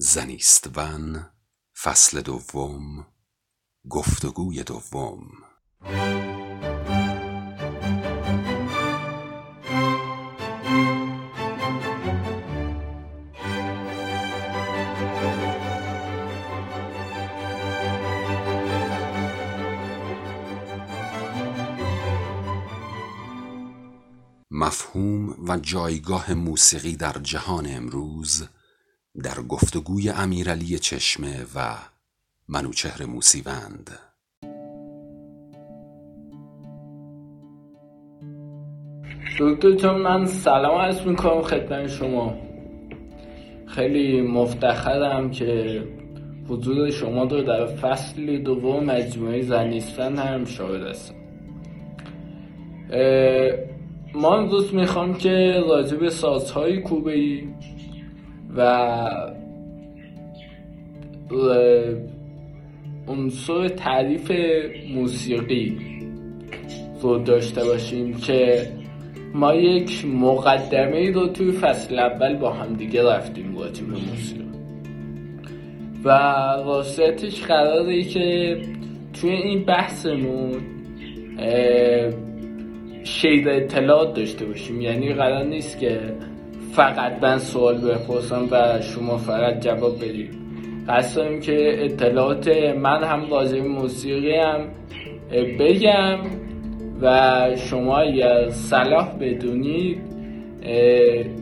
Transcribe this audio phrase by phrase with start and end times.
[0.00, 1.26] زنیستون
[1.82, 3.06] فصل دوم
[3.88, 5.28] گفتگوی دوم.
[24.50, 28.48] مفهوم و جایگاه موسیقی در جهان امروز
[29.24, 31.74] در گفتگوی امیرعلی چشمه و
[32.48, 33.90] منوچهر موسیوند.
[39.40, 42.34] دکتر من سلام عرض می‌کنم خدمت شما.
[43.66, 45.82] خیلی مفتخرم که
[46.48, 51.14] حضور شما رو در فصل دوم مجموعه زنیستن هم شاهد هستم.
[54.14, 57.48] ما امروز می‌خوام که راجع به سازهای کوبه ای
[58.58, 59.00] و
[63.08, 64.32] عنصر تعریف
[64.94, 65.78] موسیقی
[67.02, 68.68] رو داشته باشیم که
[69.34, 74.48] ما یک مقدمه رو توی فصل اول با هم دیگه رفتیم راجع به موسیقی.
[76.04, 76.08] و
[76.66, 78.56] راستش قراره که
[79.20, 80.60] توی این بحثمون
[83.04, 84.80] شیر اطلاعات داشته باشیم.
[84.80, 86.00] یعنی قرار نیست که
[86.78, 90.30] فقط من سوال بپرسم و شما فقط جواب بدید.
[90.88, 94.60] قصد که اطلاعات من هم راجع موسیقی هم
[95.58, 96.18] بگم
[97.02, 99.98] و شما اگر صلاح بدونید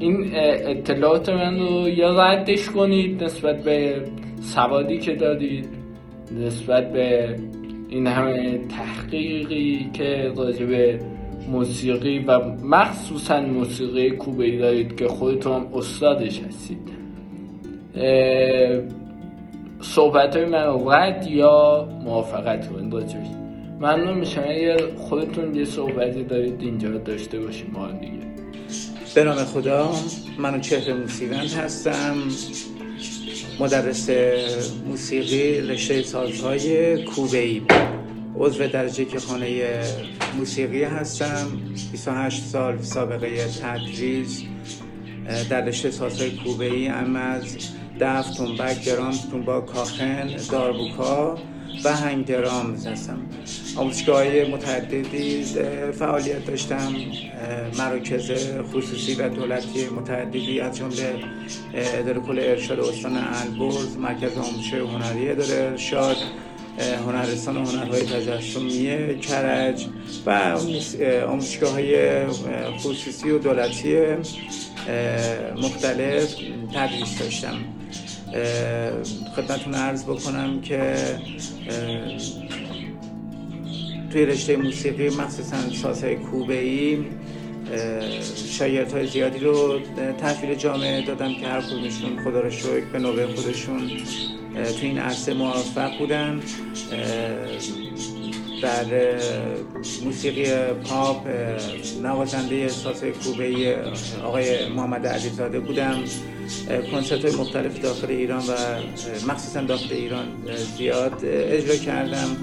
[0.00, 0.30] این
[0.66, 4.02] اطلاعات من رو یا ردش کنید نسبت به
[4.40, 5.68] سوادی که دادید
[6.40, 7.36] نسبت به
[7.88, 11.00] این همه تحقیقی که راجع به
[11.48, 16.97] موسیقی و مخصوصا موسیقی کوبه دارید که خودتون استادش هستید.
[19.80, 23.27] صحبت های من رد یا موافقت کنید راجبش
[23.80, 24.44] ممنون میشم.
[24.48, 28.12] اگر خودتون یه صحبتی دارید اینجا داشته باشیم ما دیگه.
[29.15, 29.91] به نام خدا.
[30.38, 32.16] منو چهره موسیقی هستم.
[33.60, 34.10] مدرس
[34.87, 37.62] موسیقی رشته سازهای کوبه ای
[38.38, 39.80] عضو درجه که خانه
[40.38, 41.47] موسیقی هستم.
[41.92, 44.42] 28 سال سابقه تدریس
[45.50, 47.56] در رشته سازهای کوبه ای ام از
[48.00, 51.38] دف، تنبک، درام، تونبا، کاخن، داربوکا
[51.84, 53.19] و هنگ درامز هستم.
[53.76, 55.44] آموزشگاه متعددی
[55.92, 56.94] فعالیت داشتم
[57.78, 58.30] مراکز
[58.72, 61.14] خصوصی و دولتی متعددی از جمله
[61.75, 66.16] اداره کل ارشاد استان البرز مرکز آموزش هنری اداره ارشاد
[66.78, 69.87] هنرستان هنرهای تجسمی کرج
[70.26, 70.31] و
[71.26, 72.26] آموزشگاه های
[72.78, 73.97] خصوصی و دولتی
[75.62, 76.34] مختلف
[76.75, 77.56] تدریس داشتم.
[79.37, 80.94] خدمتون عرض بکنم که
[84.12, 87.04] توی رشته موسیقی مخصوصا سازهای کوبه ای
[88.50, 89.81] شاگرد های زیادی رو
[90.19, 93.91] تحویل جامعه دادم که هر کدومشون خدا رو شکر به نوبه خودشون
[94.54, 96.41] تو این عرصه موفق بودن.
[98.62, 98.84] در
[100.05, 101.28] موسیقی پاپ
[102.03, 103.76] نوازنده ساز کوبه
[104.25, 106.05] آقای محمد علیزاده بودم.
[106.93, 108.53] کنسرت های مختلف داخل ایران و
[109.28, 110.26] مخصوصا داخل ایران
[110.76, 112.37] زیاد اجرا کردم.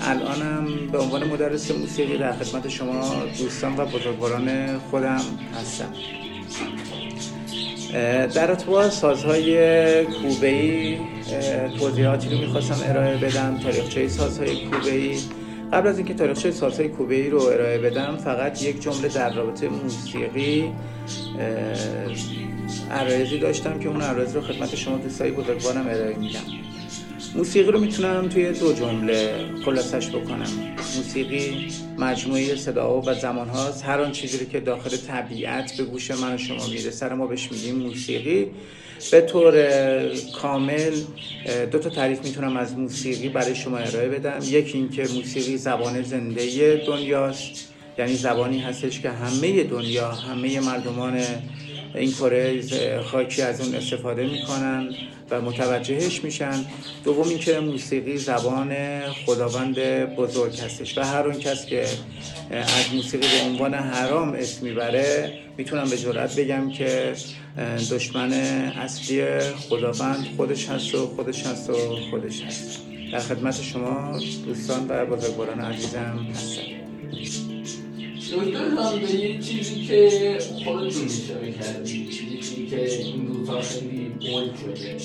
[0.00, 5.20] الانم به عنوان مدرس موسیقی در خدمت شما دوستان و بزرگواران خودم
[5.60, 5.92] هستم.
[8.34, 10.98] در ارتباط سازهای کوبه ای
[11.78, 15.18] توضیحاتی رو می‌خواستم ارائه بدم تاریخچه سازهای کوبه ای
[15.72, 19.68] قبل از اینکه تاریخچه سازهای کوبه ای رو ارائه بدم فقط یک جمله در رابطه
[19.68, 20.72] موسیقی
[22.90, 26.40] عرایزی داشتم که اون عرایز رو خدمت شما دوستای بزرگوارم ارائه میدم.
[27.36, 30.76] موسیقی رو می‌تونم توی دو جمله خلاصش بکنم.
[30.96, 33.84] موسیقی مجموعه صدا و زمان هاست.
[33.84, 37.52] هر آن چیزی که داخل طبیعت به گوش من و شما میره سر ما بهش
[37.52, 38.46] میگیم موسیقی.
[39.10, 39.54] به طور
[40.34, 40.92] کامل
[41.70, 44.38] دو تا تعریف می‌تونم از موسیقی برای شما ارائه بدم.
[44.42, 47.72] یکی اینکه موسیقی زبان زنده دنیاست.
[47.98, 51.20] یعنی زبانی هستش که همه دنیا همه مردمان
[51.94, 52.62] این کره
[53.02, 54.94] خاکی از اون استفاده می‌کنن.
[55.30, 56.64] و متوجهش میشن.
[57.04, 58.74] دوم اینکه موسیقی زبان
[59.26, 59.78] خداوند
[60.14, 61.86] بزرگ هستش و هر اون کس که
[62.50, 67.14] از موسیقی به عنوان حرام اسم می‌بره می‌تونم به جرات بگم که
[67.90, 71.74] دشمن اصلی خداوند خودش هست و خودش هست و
[72.10, 72.80] خودش هست.
[73.12, 76.62] در خدمت شما دوستان و بزرگواران عزیزم هستم.
[78.32, 82.35] دکتر به یه چیزی که خودتون اشاره کردید.
[82.70, 84.96] چیزی که این روزها خیلی بول شده.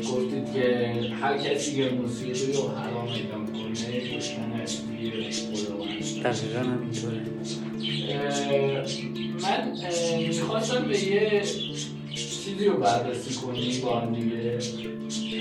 [0.00, 0.90] گفتید که
[1.22, 6.22] هر کسی که موسیقی رو حرام اعلام کنه دشمن اصلی خداوند.
[6.22, 7.20] دقیقا همینطوره.
[9.42, 9.60] من
[10.28, 11.42] می‌خواستم به یه
[12.14, 14.58] چیزی رو بررسی کنیم با هم دیگه.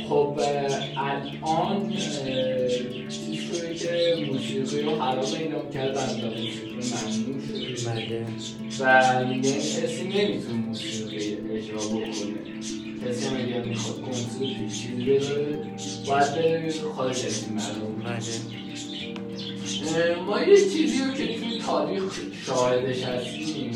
[0.10, 0.40] خب
[0.98, 1.94] الان
[3.10, 7.92] چیز شده که موسیقی رو حرام اعلام کردن و موسیقی ممنوع شده.
[7.92, 8.26] بله.
[8.80, 10.97] و میگه کسی نمی‌تونه موسیقی
[11.78, 12.12] اجرا بکنه.
[13.08, 13.98] کسی هم اگر می‌خواد
[16.08, 18.04] باید بره خارج از این مردم.
[18.04, 18.24] بله.
[20.28, 22.04] ما یه چیزی رو که توی تاریخ
[22.46, 23.72] شاهدش هستیم.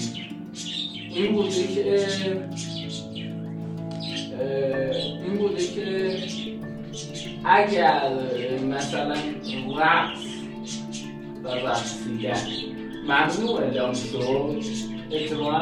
[1.15, 2.07] این بوده که
[5.23, 6.17] این بوده که
[7.45, 8.09] اگر
[8.69, 9.15] مثلا
[9.77, 10.19] رقص
[11.43, 12.47] و رقصیدن
[13.03, 14.15] ممنوع اعلام شد
[15.11, 15.61] اتفاقا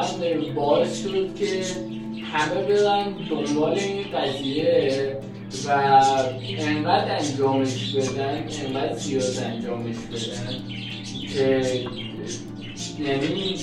[0.54, 1.64] باعث شد که
[2.32, 5.16] همه برن دنبال این قضیه
[5.66, 5.70] و
[6.58, 10.56] انقدر انجامش بدن انقدر زیاد انجامش بدن
[11.34, 11.86] که
[12.98, 13.54] یعنی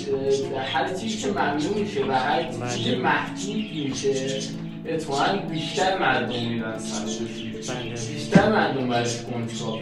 [0.73, 4.39] هر چیزی که ممنوع میشه و هر چیزی که محدود میشه
[4.87, 7.89] اتفاقا بیشتر مردم میرن سرش بله.
[7.89, 9.79] بیشتر مردم برش کنجکاو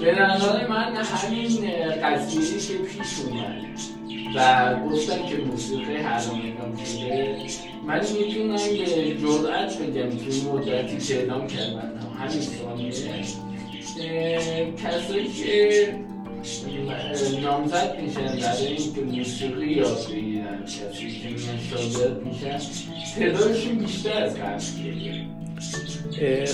[0.00, 1.70] به نظر من همین
[2.02, 3.68] قضیه که پیش اومد
[4.34, 7.36] و گفتم که موسیقی حرام اعلام شده
[7.88, 12.92] من می‌تونم به جرأت بگم توی مدتی که اعلام کردن همین ثانیه
[14.76, 15.94] کسایی که
[17.42, 21.28] نامزد میشن برای اینکه موسیقی یاد بگیرن کسی که
[21.70, 22.58] شاگرد میشن
[23.18, 24.60] تعدادشون بیشتر از قبل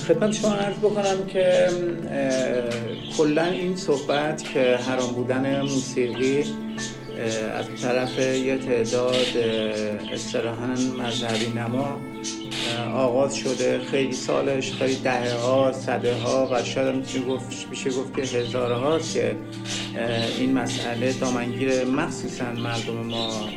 [0.08, 1.68] خدمت شما عرض بکنم که
[3.18, 6.44] کلا این صحبت که حرام بودن موسیقی
[7.58, 9.14] از طرف یه تعداد
[10.12, 10.66] اصطلاحا
[10.98, 12.00] مذهبی نما
[12.94, 13.80] آغاز شده.
[13.90, 18.74] خیلی سالش خیلی دهه ها صده ها و شاید هم گفت میشه گفت که هزاره
[18.74, 19.36] هاست که
[20.38, 23.48] این مسئله دامنگیر مخصوصا مردم ما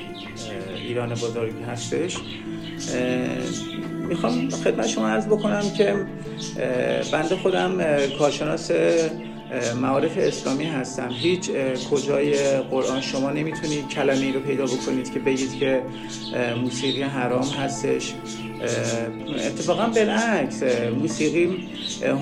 [0.75, 2.18] ایران بزرگی هستش.
[4.09, 5.95] می‌خوام خدمت شما عرض بکنم که
[7.12, 7.77] بنده خودم
[8.19, 8.71] کارشناس
[9.81, 11.09] معارف اسلامی هستم.
[11.11, 11.51] هیچ
[11.91, 15.81] کجای قرآن؟ شما نمی‌تونید کلمه ای رو پیدا بکنید که بگید که
[16.61, 18.13] موسیقی حرام هستش.
[19.45, 20.63] اتفاقا بالعکس
[21.01, 21.67] موسیقی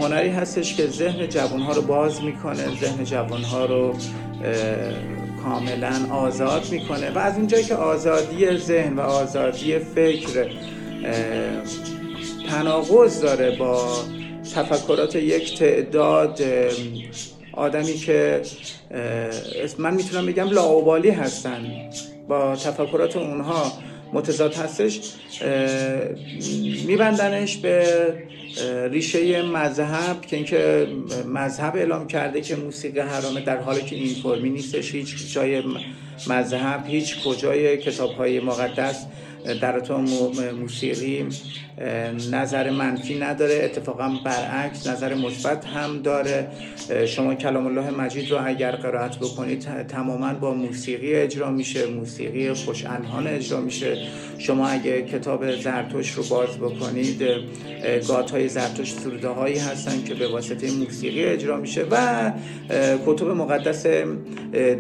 [0.02, 2.80] هنری هستش که ذهن جوانها رو باز می‌کنه.
[2.82, 3.96] ذهن جوانها رو
[5.44, 7.12] کاملا آزاد می‌کنه.
[7.12, 10.50] و از اونجایی که آزادی ذهن و آزادی فکر
[12.50, 13.98] تناقض داره با
[14.54, 16.42] تفکرات یک تعداد
[17.54, 18.42] آدمی که
[19.78, 21.90] من می‌تونم بگم لاوبالی هستن.
[22.28, 23.72] با تفکرات اونها
[24.14, 25.00] متضاد هستش
[26.88, 27.86] میبندنش به
[28.92, 30.88] ریشه مذهب که اینکه
[31.28, 35.64] مذهب اعلام کرده که موسیقی حرامه در حالی که این فرمی نیستش هیچ جای
[36.28, 39.06] مذهب هیچ کجای کتاب های مقدس
[39.62, 39.98] در تو
[40.62, 41.26] موسیقی
[42.32, 46.48] نظر منفی نداره اتفاقا برعکس نظر مثبت هم داره.
[47.08, 52.86] شما کلام الله مجید رو اگر قرائت بکنید تماما با موسیقی اجرا میشه موسیقی خوش
[53.28, 53.98] اجرا میشه.
[54.38, 57.24] شما اگه کتاب زرتوش رو باز بکنید
[58.08, 62.32] گات های زرتوش سروده هایی هستن که به واسطه موسیقی اجرا میشه و
[63.06, 63.86] کتب مقدس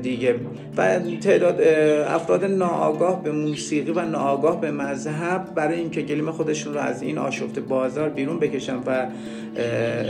[0.01, 0.35] دیگه.
[0.77, 1.61] و تعداد
[2.07, 7.17] افراد ناآگاه به موسیقی و ناآگاه به مذهب برای اینکه گلیم خودشون رو از این
[7.17, 9.05] آشفت بازار بیرون بکشن و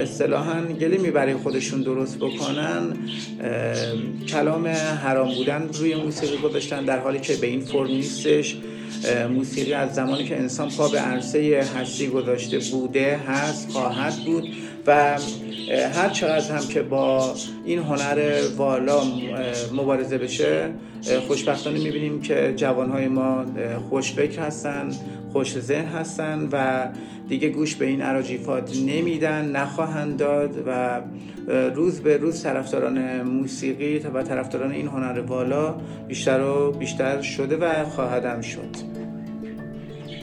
[0.01, 2.97] اصطلاحا گلیمی برای خودشون درست بکنن.
[4.27, 4.67] کلام
[5.03, 8.57] حرام بودن روی موسیقی گذاشتن در حالی که به این فرم نیستش.
[9.33, 14.43] موسیقی از زمانی که انسان پا به عرصه هستی گذاشته بوده هست خواهد بود
[14.87, 15.17] و
[15.93, 19.01] هر چقدر هم که با این هنر والا
[19.73, 20.69] مبارزه بشه
[21.27, 23.45] خوشبختانه می‌بینیم که جوانهای ما
[23.89, 24.89] خوشفکر هستن.
[25.35, 26.87] خوش ذهن هستن و
[27.27, 31.01] دیگه گوش به این عراجیفات نمیدن نخواهند داد و
[31.75, 35.75] روز به روز طرفداران موسیقی و طرفداران این هنر والا
[36.07, 38.75] بیشتر و بیشتر شده و خواهدم شد.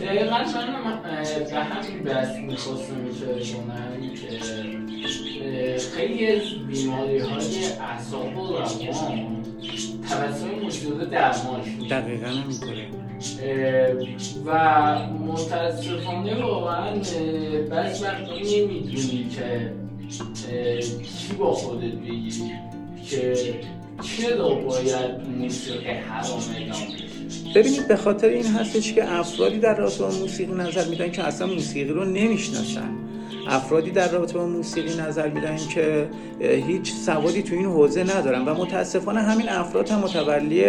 [0.01, 1.03] دقیقا من
[1.51, 9.43] به همین بحث می‌خواستم کنم که خیلی از بیماری های اعصاب و روان
[10.09, 13.02] توسط موسیقی درمان شد دقیقا همینطوره.
[14.47, 16.95] و متاسفانه واقعا
[17.71, 19.73] بعض وقتا نمی‌دونی که
[21.19, 22.53] چی با خودت بگیری
[23.11, 23.35] که
[24.03, 26.79] چرا باید موسیقی حرام اعلام
[27.55, 31.93] ببینید به خاطر این هستش که افرادی در رابطه موسیقی نظر میدن که اصلا موسیقی
[31.93, 33.02] رو نمی‌شناسن.
[33.49, 36.09] افرادی در رابطه با موسیقی نظر میدن که
[36.41, 40.65] هیچ سوادی تو این حوزه ندارن و متاسفانه همین افراد هم متولی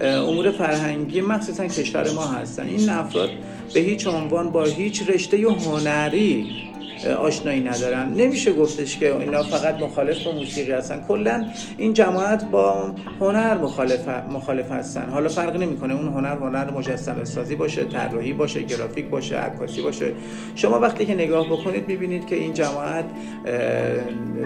[0.00, 2.66] امور فرهنگی مخصوصا کشور ما هستن.
[2.66, 3.30] این افراد
[3.74, 6.67] به هیچ عنوان با هیچ رشته هنری
[7.06, 8.12] آشنایی ندارن.
[8.12, 11.04] نمیشه گفتش که اینا فقط مخالف با موسیقی هستن.
[11.08, 11.46] کلا
[11.78, 15.10] این جماعت با هنر مخالف مخالف هستن.
[15.10, 15.94] حالا فرق نمی‌کنه.
[15.94, 20.12] اون هنر هنر مجسمه سازی باشه طراحی باشه گرافیک باشه عکاسی باشه.
[20.54, 23.04] شما وقتی که نگاه بکنید می‌بینید که این جماعت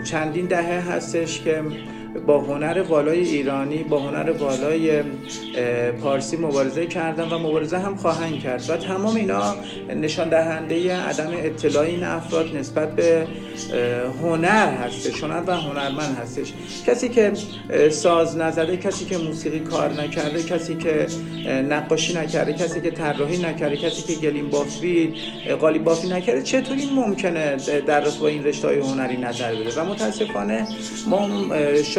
[0.04, 1.62] چندین دهه هستش که
[2.26, 5.02] با هنر والای ایرانی با هنر والای
[6.02, 8.70] پارسی مبارزه کردن و مبارزه هم خواهند کرد.
[8.70, 9.54] و تمام اینا
[9.96, 13.26] نشان دهنده عدم اطلاع این افراد نسبت به
[14.22, 16.52] هنر هستش هنر و هنرمند هستش.
[16.86, 17.32] کسی که
[17.90, 21.06] ساز نزده کسی که موسیقی کار نکرده کسی که
[21.46, 25.14] نقاشی نکرده کسی که طراحی نکرده کسی که گلیم بافی
[25.60, 30.66] قالی بافی نکرده چطوری ممکنه در با این رشته های هنری نظر بده؟ و متاسفانه
[31.06, 31.28] ما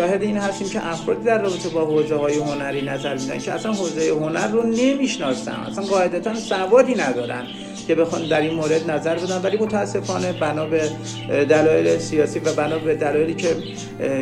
[0.04, 3.74] شاهد این هستیم که افرادی در رابطه با حوزه های هنری نظر میدن که اصلا
[3.74, 5.52] حوزه هنر رو نمی‌شناسن.
[5.52, 7.46] اصلا قاعدتا سوادی ندارن
[7.88, 9.42] که بخوان در این مورد نظر بدن.
[9.42, 10.90] ولی متاسفانه بنا به
[11.30, 13.56] دلایل سیاسی و بنا به دلایلی که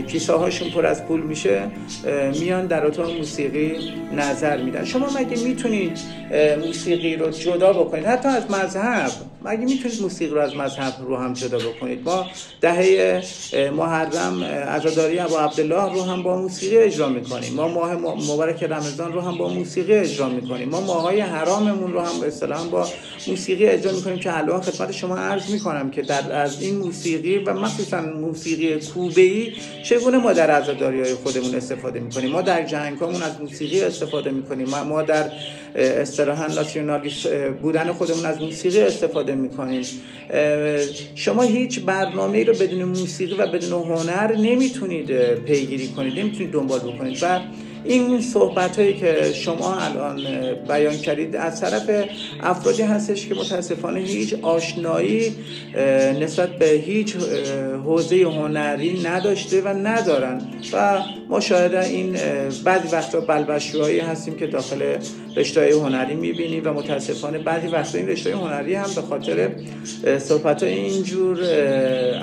[0.08, 1.62] کیسه هاشون پر از پول میشه
[2.40, 4.86] میان در اتاق موسیقی نظر میدن.
[4.86, 6.00] شما مگه می‌تونید
[6.66, 9.12] موسیقی رو جدا بکنید؟ حتی از مذهب.
[9.46, 12.26] مگه می‌تونید موسیقی رو از مذهب رو هم جدا بکنید؟ ما
[12.62, 13.24] دهه
[13.78, 17.54] محرم عزاداری ابو عبدالله رو هم با موسیقی اجرا می‌کنیم.
[17.54, 17.94] ما ماه
[18.32, 20.70] مبارک رمضان رو هم با موسیقی اجرا می‌کنیم.
[20.70, 22.88] ما ماهای حراممون رو هم اصطلاحا با
[23.28, 27.54] موسیقی اجرا می‌کنیم که الان خدمت شما عرض می‌کنم که در از این موسیقی و
[27.54, 33.22] مخصوصا موسیقی کوبه ای چگونه ما در عزاداری های خودمون استفاده می‌کنیم؟ ما در جنگامون
[33.24, 34.68] از موسیقی استفاده می‌کنیم.
[34.70, 35.32] ما در
[35.76, 37.28] اصطلاحا ناسیونالیست
[37.62, 39.82] بودن خودمون از موسیقی استفاده می‌کنیم.
[41.16, 47.20] شما هیچ برنامه رو بدون موسیقی و بدون هنر نمی‌تونید پیگیری کنید نمی‌تونید دنبال بکنید.
[47.22, 47.40] و
[47.84, 50.22] این صحبت هایی که شما الان
[50.68, 51.90] بیان کردید از طرف
[52.44, 55.36] افرادی هستش که متاسفانه هیچ آشنایی
[56.22, 57.16] نسبت به هیچ
[57.86, 60.42] حوزه هنری نداشته و ندارن.
[60.74, 62.18] و ما شاید این
[62.64, 64.82] بعضی وقتا بلبشوهایی هستیم که داخل
[65.36, 69.50] رشته هنری می‌بینیم و متاسفانه بعضی وقتا این رشته هنری هم به خاطر
[70.20, 71.40] صحبت های اینجور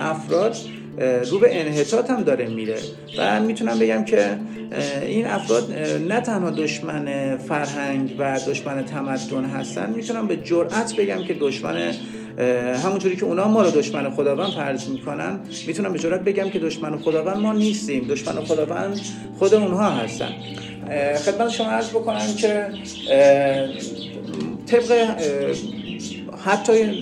[0.00, 0.56] افراد
[1.30, 2.76] رو به انحطاط هم داره میره.
[3.18, 4.38] و می‌تونم بگم که
[5.02, 5.72] این افراد
[6.08, 11.92] نه تنها دشمن فرهنگ و دشمن تمدن هستن می‌تونم به جرأت بگم که دشمن
[12.84, 16.98] همونجوری که اونا ما رو دشمن خداوند فرض می‌کنن می‌تونم به جرأت بگم که دشمن
[16.98, 18.08] خداوند ما نیستیم.
[18.08, 19.00] دشمن خداوند
[19.38, 20.30] خود اونها هستن.
[21.24, 22.66] خدمت شما عرض بکنم که
[24.66, 25.16] طبق
[26.44, 27.00] حتی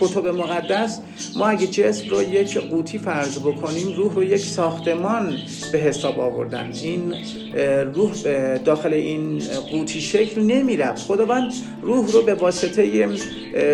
[0.00, 0.98] کتب مقدس
[1.36, 5.36] ما اگه جسم رو یک قوطی فرض بکنیم روح رو یک ساختمان
[5.72, 6.70] به حساب آوردن.
[6.82, 7.14] این
[7.94, 8.12] روح
[8.64, 11.06] داخل این قوطی شکل نمی‌رفت.
[11.06, 11.52] خداوند
[11.82, 13.08] روح رو به واسطه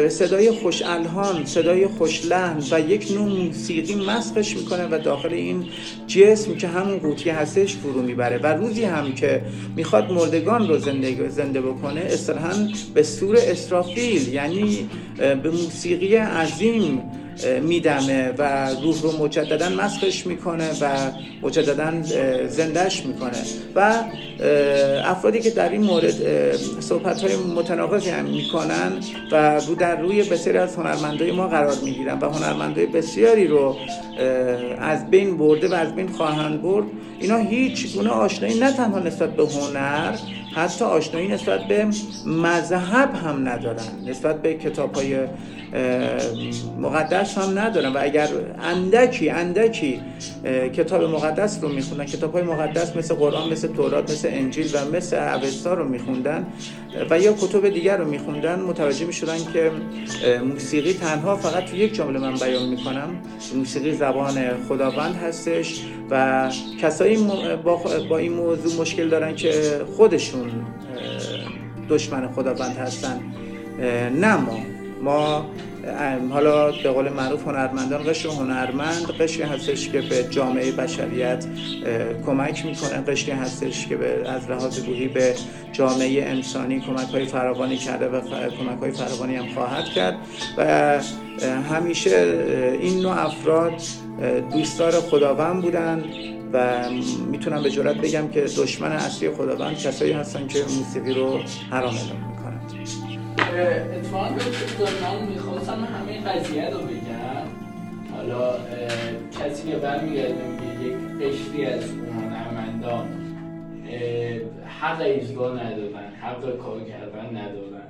[0.09, 5.65] صدای خوش الهان صدای خوش لحن و یک نوع موسیقی مسخش می‌کنه و داخل این
[6.07, 8.39] جسم که همون قوطی هستش فرو می‌بره.
[8.39, 9.43] و روزی هم که
[9.77, 14.89] می‌خواد مردگان رو زنده, زنده بکنه اصطلاحا به سور اسرافیل یعنی
[15.23, 17.03] به موسیقی عظیم
[17.63, 21.11] میدمه و روح رو مجددا مسخش می‌کنه و
[21.43, 22.03] مجددا
[22.47, 23.43] زندش می‌کنه.
[23.75, 24.05] و
[25.05, 26.15] افرادی که در این مورد
[26.81, 28.93] صحبت های متناقضی هم می‌کنن
[29.33, 33.77] و رو در روی بسیاری از هنرمندای ما قرار می‌گیرن و هنرمندای بسیاری رو
[34.79, 36.87] از بین برده و از بین خواهند برد
[37.21, 40.17] اینا هیچ گونه آشنایی نه تنها نسبت به هنر
[40.55, 41.87] حتی آشنایی نسبت به
[42.27, 44.05] مذهب هم ندارن.
[44.07, 45.27] نسبت به کتاب های
[46.79, 47.93] مقدس هم ندارن.
[47.93, 48.29] و اگر
[48.63, 50.01] اندکی اندکی
[50.77, 55.17] کتاب مقدس رو میخوندن کتاب های مقدس مثل قرآن مثل تورات مثل انجیل و مثل
[55.17, 56.47] اوستا رو میخوندن
[57.11, 59.71] و یا کتب دیگر رو میخوندن متوجه می‌شدن که
[60.45, 63.09] موسیقی تنها فقط تو یک جمله من بیان می‌کنم.
[63.55, 64.35] موسیقی زبان
[64.69, 66.51] خداوند هستش و
[66.81, 67.17] کسایی
[68.09, 69.53] با این موضوع مشکل دارن که
[69.97, 70.51] خودشون
[71.89, 73.21] دشمن خداوند هستن.
[74.21, 74.59] نه ما.
[75.03, 75.47] ما
[76.31, 81.47] حالا به قول معروف هنرمندان قشر هنرمند قشری هستش که به جامعه بشریت
[82.27, 84.79] کمک می‌کنه قشری هستش که به از لحاظ
[85.15, 85.35] به
[85.73, 90.15] جامعه انسانی کمک های فراوانی کرده و کمک های فراوانی هم خواهد کرد.
[90.59, 91.01] و
[91.71, 92.11] همیشه
[92.81, 93.73] این نوع افراد
[94.53, 96.05] دوستدار خداوند بودن
[96.53, 96.91] و
[97.31, 101.41] می‌تونم به جرات بگم که دشمن اصلی خداوند کسایی هستن که موسیقی رو
[101.71, 102.32] حرام اعلام
[103.61, 104.29] اتفاقا
[105.03, 107.47] من می‌خواستم همه قضیه رو بگم.
[108.17, 108.55] حالا
[109.41, 113.09] کسی که برمیگرده میگه یک قشری از هنرمندان
[114.81, 117.83] حق اجرا ندارن حق کار کردن ندارن.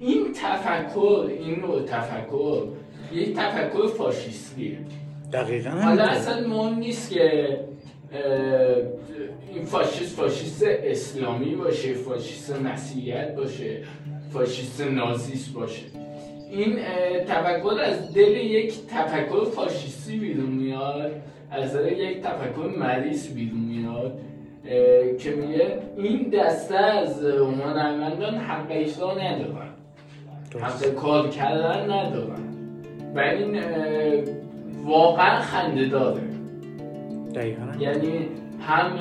[0.00, 2.62] این تفکر این نوع تفکر
[3.12, 4.78] یک تفکر فاشیستیه.
[5.32, 7.58] دقیقا حالا اصلا مهم نیست که
[9.54, 13.80] این فاشیست فاشیست اسلامی باشه فاشیست مسیحیت باشه
[14.32, 15.82] فاشیست نازیست باشه.
[16.50, 16.76] این
[17.28, 21.12] تفکر از دل یک تفکر فاشیستی بیرون میاد
[21.50, 24.18] از دل یک تفکر مریض بیرون میاد
[25.18, 29.68] که میگه این دسته از هنرمندان حق اجرا ندارن.
[30.60, 32.46] حق کار کردن ندارن.
[33.14, 33.60] و این
[34.84, 36.22] واقعا خنده داره.
[37.80, 38.28] یعنی
[38.60, 38.92] هم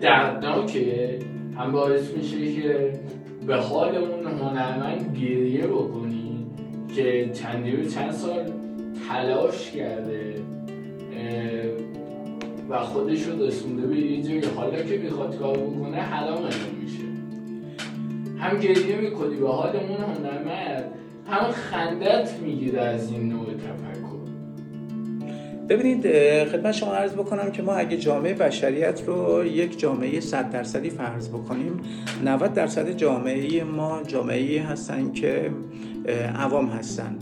[0.00, 1.18] دردناکه
[1.58, 2.92] هم باعث میشه که
[3.46, 6.46] به حال اون هنرمند گریه بکنی
[6.96, 8.52] که چندی و چند سال
[9.08, 10.34] تلاش کرده
[12.68, 14.42] و خودش رو رسونده به یه جایی.
[14.56, 16.44] حالا که می‌خواد کار بکنه حرام
[16.82, 17.04] میشه.
[18.38, 20.84] هم گریه می‌کنی به حال اون هنرمند
[21.26, 23.95] هم خندت می‌گیره از این نوع تفکر.
[25.68, 26.02] ببینید
[26.44, 31.28] خدمت شما عرض بکنم که ما اگه جامعه بشریت رو یک جامعه صد درصدی فرض
[31.28, 31.80] بکنیم
[32.24, 35.50] 90 درصد جامعه ما جامعه هستن که
[36.34, 37.16] عوام هستن.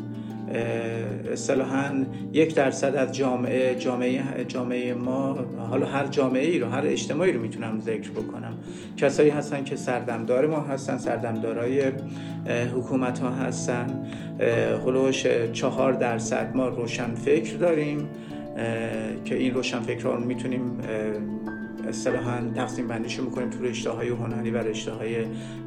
[1.33, 5.39] اصطلاحا یک درصد از جامعه جامعه جامعه ما
[5.71, 8.55] حالا هر جامعه ای رو هر اجتماعی رو می‌تونم ذکر بکنم.
[8.97, 11.83] کسایی هستن که سردمدار ما هستن سردمدارای
[12.77, 14.07] حکومت ها هستن.
[14.87, 18.09] هلوش چهار درصد ما روشن فکر داریم.
[19.25, 20.79] که این روشن فکر رو می‌تونیم
[21.89, 25.17] اصطلاحا تقسیم بندیشو می‌کنیم تو رشته های هنری و رشته های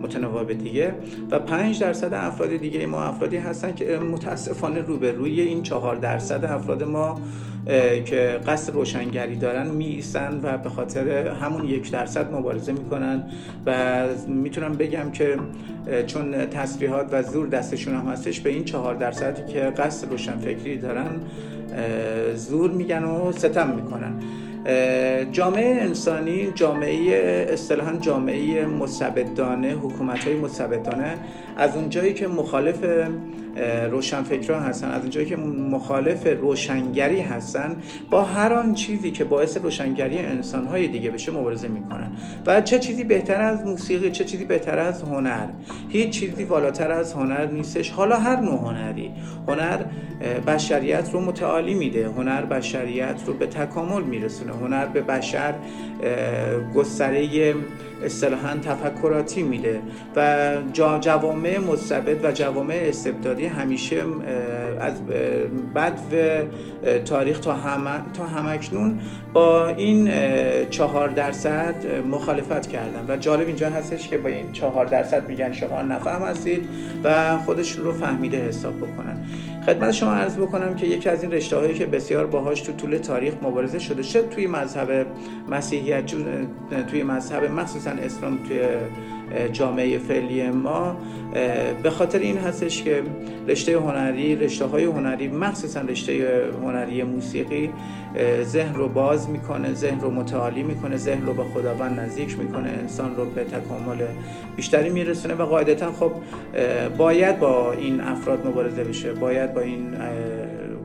[0.02, 0.94] متناوب دیگه.
[1.32, 6.84] و 5 درصد افراد دیگه ما افرادی هستن که متاسفانه روبروی این چهار درصد افراد
[6.84, 7.22] ما
[8.06, 13.24] که قصد روشنگری دارن میسن و به خاطر همون یک درصد مبارزه می‌کنن
[13.66, 15.38] و می‌تونم بگم که
[16.08, 21.12] چون تصریحات و زور دستشون هم هستش به این چهار درصدی که قصد روشنفکری دارن
[22.36, 24.14] زور میگن و ستم می‌کنن.
[25.32, 31.14] جامعه انسانی جامعه اصطلاحا جامعه مستبدانه حکومت های مستبدانه
[31.58, 32.84] از اونجایی که مخالف
[33.92, 34.92] روشنفکران هستن.
[34.92, 37.76] از اونجایی که مخالف روشنگری هستن
[38.10, 42.12] با هر آن چیزی که باعث روشنگری انسانهای دیگه بشه مبارزه می‌کنن.
[42.46, 45.48] و چه چیزی بهتر از موسیقی چه چیزی بهتر از هنر.
[45.90, 47.92] هیچ چیزی بالاتر از هنر نیستش.
[47.92, 49.12] حالا هر نوع هنری.
[49.48, 49.78] هنر
[50.48, 52.08] بشریت رو متعالی میده.
[52.08, 54.54] هنر بشریت رو به تکامل میرسونه.
[54.54, 55.54] هنر به بشر
[56.76, 57.56] گستره
[58.04, 59.82] اصطلاحا تفکراتی میده.
[60.16, 60.56] و
[61.02, 64.04] جوامع مستبد و جوامع استبدادی همیشه
[64.80, 65.06] از
[65.76, 69.00] بد و تاریخ تا, هم تا همکنون
[69.34, 70.10] با این
[70.70, 71.76] چهار درصد
[72.12, 76.70] مخالفت کردن و جالب اینجا هستش که با این چهار درصد میگن شما نفهم هستید
[77.04, 79.26] و خودشون رو فهمیده حساب بکنن.
[79.66, 82.98] خدمت شما عرض بکنم که یکی از این رشته هایی که بسیار باهاش تو طول
[82.98, 85.08] تاریخ مبارزه شده چه توی مذهب
[85.50, 86.06] مسیحیت
[86.88, 88.60] توی مذهب مخصوصا اسلام توی
[89.52, 90.98] جامعه فعلی ما
[91.84, 93.04] به خاطر این هستش که
[93.48, 97.70] رشته هنری رشته های هنری مخصوصا رشته هنری موسیقی
[98.44, 103.16] ذهن رو باز می‌کنه ذهن رو متعالی می‌کنه ذهن رو به خداوند نزدیک می‌کنه انسان
[103.16, 103.98] رو به تکامل
[104.56, 106.12] بیشتری میرسونه و قاعدتا خب
[106.98, 109.94] باید با این افراد مبارزه بشه باید با این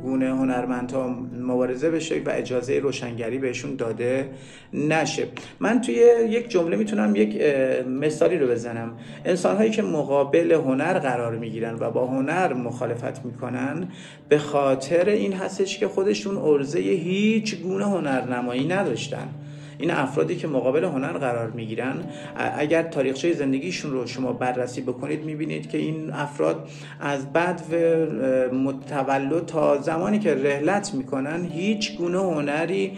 [0.02, 4.30] گونه هنرمندها مبارزه بشه و اجازه روشنگری بهشون داده
[4.72, 5.26] نشه.
[5.60, 5.94] من توی
[6.28, 7.42] یک جمله می‌تونم یک
[7.86, 8.92] مثالی رو بزنم.
[9.24, 13.88] انسان هایی که مقابل هنر قرار می‌گیرن و با هنر مخالفت می‌کنن
[14.28, 19.28] به خاطر این هستش که خودشون ارزه هیچ گونه هنرنمایی نداشتن.
[19.82, 21.94] این افرادی که مقابل هنر قرار می‌گیرن
[22.58, 26.68] اگر تاریخچه زندگیشون رو شما بررسی بکنید می‌بینید که این افراد
[27.00, 27.76] از بعد و
[28.54, 32.92] متولد تا زمانی که رهلت می‌کنن هیچ گونه هنری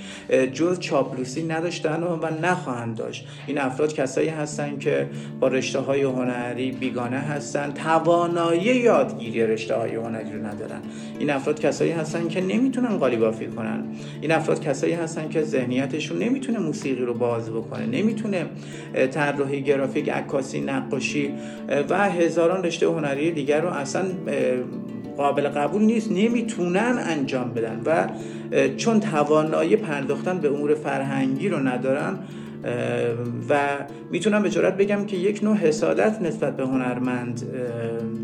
[0.52, 3.26] جز چاپلوسی نداشتن و نخواهند داشت.
[3.46, 5.06] این افراد کسایی هستن که
[5.40, 10.80] با رشته های هنری بیگانه هستن توانایی یادگیری رشته های هنری رو ندارن.
[11.18, 13.84] این افراد کسایی هستن که نمی‌تونن قالیبافی کنن.
[14.20, 17.86] این افراد کسایی هستن که ذهنیتشون نمی‌تونه موسیقی رو باز بکنه.
[17.86, 18.46] نمی‌تونه
[19.10, 21.30] طراحی گرافیک عکاسی نقاشی
[21.90, 24.04] و هزاران رشته هنری دیگر رو اصلا
[25.16, 26.12] قابل قبول نیست.
[26.12, 28.08] نمی‌تونن انجام بدن و
[28.76, 32.18] چون توانایی پرداختن به امور فرهنگی رو ندارن
[33.48, 33.58] و
[34.10, 37.42] می‌تونم به جرات بگم که یک نوع حسادت نسبت به هنرمند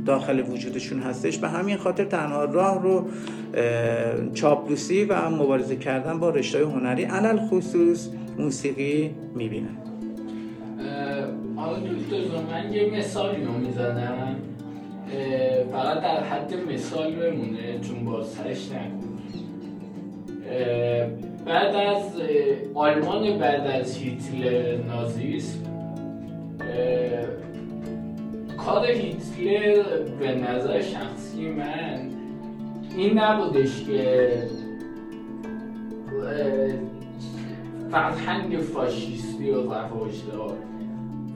[0.07, 1.39] داخل وجودشون هستش.
[1.39, 3.09] به همین خاطر تنها راه رو
[4.35, 8.09] چاپلوسی و مبارزه کردن با رشته هنری علل خصوص
[8.41, 9.77] موسیقی می‌بینن.
[11.57, 11.77] حالا
[12.51, 14.37] من یه مثالی رو می‌زنم.
[15.73, 18.69] فقط در حد مثال بمونه چون با سرش
[21.47, 22.03] بعد از
[22.75, 25.59] آلمان بعد از هیتلر نازیسم
[28.59, 29.83] کار هیتلر
[30.21, 32.11] به نظر شخصی من
[32.97, 34.29] این نبودش که
[37.91, 40.57] فرهنگ فاشیستی و رواجدار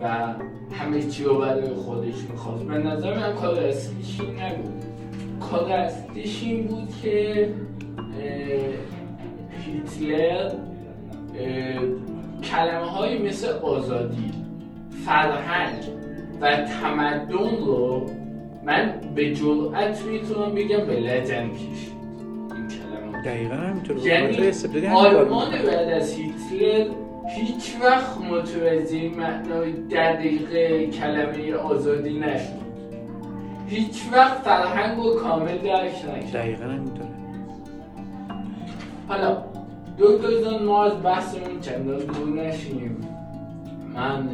[0.00, 0.34] و
[0.74, 2.64] همه چی رو برای خودش می‌خواست.
[2.64, 4.84] به نظر من کار اصلیش این نبود.
[5.40, 7.48] کار اصلیش این بود که
[9.50, 10.52] هیتلر
[12.44, 14.32] کلمه های مثل آزادی
[15.06, 15.84] فرهنگ
[16.40, 18.06] و تمدن رو
[18.64, 21.93] من به جرأت می‌تونم بگم به لجن کشید.
[23.24, 26.90] دقیقا همینطور یعنی آلمان بعد از هیتلر
[27.36, 30.50] هیچ وقت متوجه معنای دقیق
[30.90, 32.64] کلمه آزادی نشد.
[33.68, 37.08] هیچ وقت فرهنگ و کامل درک نشد دقیقا همینطوره.
[39.08, 39.42] حالا
[39.98, 42.96] دکتر جان ما از بحثمون چندان دور نشیم
[43.94, 44.28] من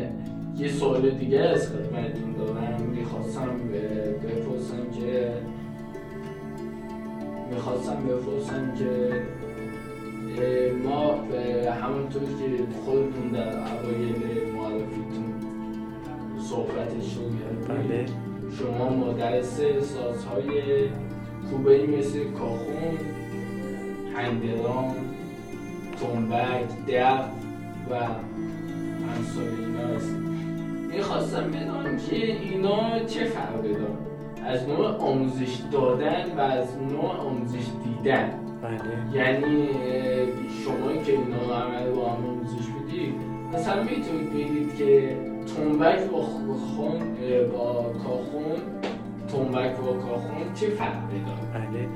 [0.58, 2.82] یه سوال دیگه از خدمتتون دارم.
[2.82, 3.56] می‌خواستم
[4.22, 5.32] بپرسم که
[7.50, 9.10] می‌خواستم بپرسم که
[10.84, 11.14] ما
[11.82, 15.34] همونطور که خودتون در اوایل معرفیتون
[16.38, 17.22] صحبتش رو
[17.68, 18.06] بله.
[18.58, 20.52] شما مدرس سازهای
[21.50, 22.98] خوبه مثل کاخون
[24.14, 24.94] هندرام
[26.00, 27.24] تنبک دف
[27.90, 27.94] و
[29.06, 30.16] همسال اینا هست.
[30.92, 34.09] می‌خواستم بدانم که اینا چه فرقی دارن.
[34.46, 38.30] از نوع آموزش دادن و از نوع آموزش دیدن.
[38.62, 38.78] بله.
[39.14, 39.68] یعنی
[40.64, 43.14] شما که اینا عمل با هم آموزش بدید
[43.52, 45.16] مثلا می‌تونید بگید که
[45.56, 46.98] تنبک با خون
[47.52, 48.60] با کاخون
[49.28, 51.88] تنبک با کاخون چه فرقی داره؟ بله.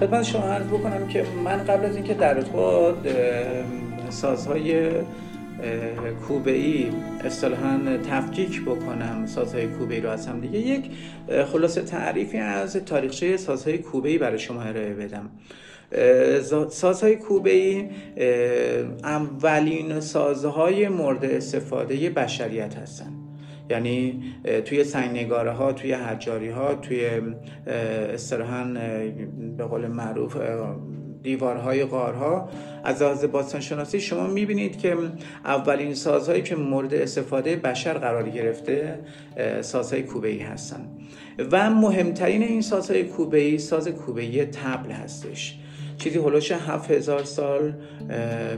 [0.00, 3.08] خدمت شما عرض بکنم که من قبل از اینکه در خود
[4.08, 4.90] سازهای
[6.28, 6.90] کوبه ای
[7.24, 10.58] اصطلاحا تفکیک بکنم سازهای کوبه ای رو از هم دیگه.
[10.58, 10.90] یک
[11.52, 15.30] خلاصه تعریفی از تاریخچه سازهای کوبه ای برای شما ارائه بدم.
[16.70, 17.88] سازهای کوبه ای
[19.04, 23.20] اولین سازهای مورد استفاده بشریت هستند
[23.70, 24.22] یعنی
[24.64, 27.10] توی سنگنگاره ها توی حجاری ها توی
[28.14, 28.64] اصطلاحا
[29.56, 30.36] به قول معروف
[31.22, 32.48] دیوارهای غارها.
[32.84, 34.96] از لحاظ باستانشناسی شما می‌بینید که
[35.44, 38.98] اولین سازهایی که مورد استفاده بشر قرار گرفته
[39.60, 40.86] سازهای کوبه ای هستن.
[41.52, 45.58] و مهمترین این سازهای کوبه ای ساز کوبه ای تبل هستش.
[45.98, 47.72] چیزی هلوش 7000 سال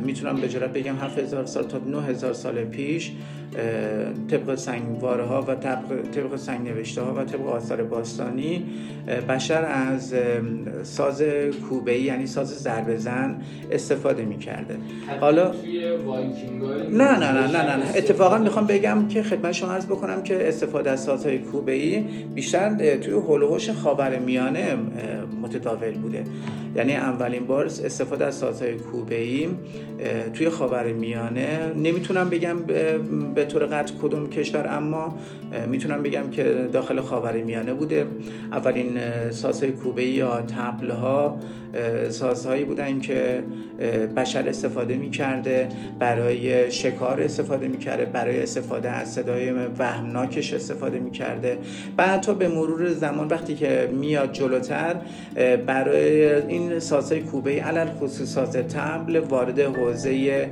[0.05, 3.12] می‌تونم به بگم 7000 سال تا 9000 سال پیش
[4.31, 8.65] طبق سنگواره ها و طبق, طبق سنگ نوشته ها و طبق آثار باستانی
[9.29, 10.15] بشر از
[10.83, 11.23] ساز
[11.69, 13.37] کوبه یعنی ساز ضربه زن
[13.71, 14.77] استفاده می‌کرده.
[15.21, 15.53] حالا
[16.91, 20.91] نه نه نه نه نه اتفاقا می‌خوام بگم که خدمت شما عرض بکنم که استفاده
[20.91, 24.77] از سازهای کوبه ای بیشتر توی هولوش خاور میانه
[25.43, 26.25] متداول بوده.
[26.77, 29.49] یعنی اولین بار استفاده از سازهای کوبه ای
[30.35, 32.59] توی خاور میانه نمی‌تونم بگم
[33.35, 35.18] به طور قطع کدوم کشور اما
[35.68, 38.07] می‌تونم بگم که داخل خاور میانه بوده.
[38.52, 38.98] اولین
[39.31, 41.38] سازهای کوبه یا تبل ها
[42.08, 43.42] سازهایی بودن که
[44.16, 51.58] بشر استفاده می‌کرده برای شکار استفاده می‌کرده برای استفاده از صدای وهمناکش استفاده می‌کرده
[51.96, 54.96] بعد تا به مرور زمان وقتی که میاد جلوتر
[55.66, 60.48] برای این سازهای کوبه علل خصوص ساز تبل وارد حوزه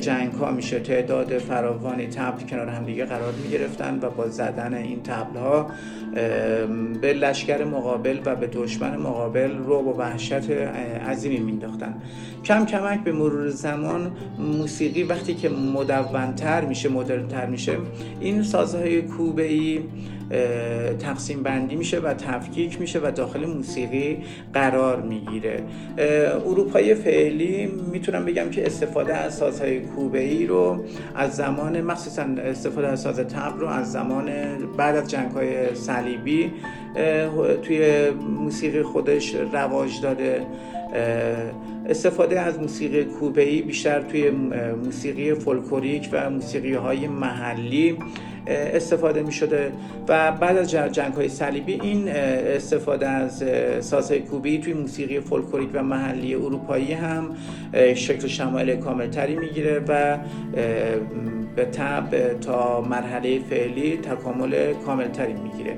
[0.00, 0.80] جنگ ها میشه.
[0.80, 5.70] تعداد فراوانی تبل کنار هم دیگه قرار می‌گرفتن و با زدن این تبل ها
[7.00, 10.50] به لشکر مقابل و به دشمن مقابل رو و وحشت
[11.08, 11.94] عظیمی مینداختن
[12.44, 17.76] کم کمک به مرور زمان موسیقی وقتی که مدونتر میشه مدرنتر میشه
[18.20, 19.80] این سازهای کوبه ای
[20.98, 24.18] تقسیم بندی میشه و تفکیک میشه و داخل موسیقی
[24.54, 25.62] قرار می‌گیره.
[26.46, 32.88] اروپای فعلی می‌تونم بگم که استفاده از سازهای کوبه ای رو از زمان مخصوصا استفاده
[32.88, 34.30] از ساز تبل رو از زمان
[34.76, 36.52] بعد از جنگ های صلیبی
[37.62, 40.46] توی موسیقی خودش رواج داده.
[41.88, 44.30] استفاده از موسیقی کوبه ای بیشتر توی
[44.84, 47.98] موسیقی فولکوریک و موسیقی های محلی.
[48.46, 49.72] استفاده می شده
[50.08, 53.44] و بعد از جنگ های صلیبی این استفاده از
[53.80, 57.36] سازهای کوبی توی موسیقی فولکوریک و محلی اروپایی هم
[57.94, 60.18] شکل شمایل کاملتری می‌گیره و
[61.56, 65.76] به طب تا مرحله فعلی تکامل کاملتری می‌گیره.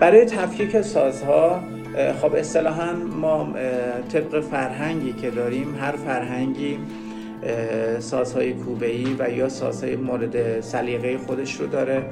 [0.00, 1.60] برای تفکیک سازها
[2.22, 3.48] خب اصطلاحا ما
[4.12, 6.78] طبق فرهنگی که داریم هر فرهنگی
[7.98, 12.02] سازهای کوبه‌ای و یا سازهای مورد سلیقه خودش رو داره.